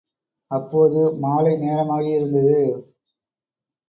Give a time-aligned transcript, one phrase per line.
[0.51, 2.57] அப்போது மாலை நேரமாகியிருந்தது.